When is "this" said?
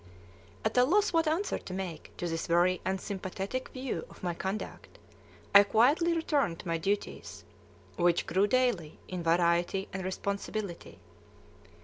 2.27-2.47